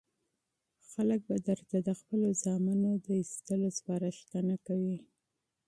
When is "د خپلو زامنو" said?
1.87-2.91